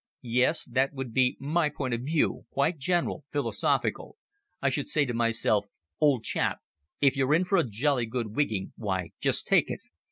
"Yes, 0.33 0.65
that 0.65 0.93
would 0.93 1.13
be 1.13 1.37
my 1.39 1.69
point 1.69 1.93
of 1.93 2.01
view 2.01 2.47
quite 2.49 2.79
general, 2.79 3.23
philosophical. 3.31 4.17
I 4.59 4.71
should 4.71 4.89
say 4.89 5.05
to 5.05 5.13
myself, 5.13 5.65
'Old 5.99 6.23
chap, 6.23 6.57
if 7.01 7.15
you're 7.15 7.35
in 7.35 7.45
for 7.45 7.59
a 7.59 7.63
jolly 7.69 8.07
good 8.07 8.35
wigging, 8.35 8.73
why, 8.77 9.11
just 9.21 9.45
take 9.45 9.69
it. 9.69 9.81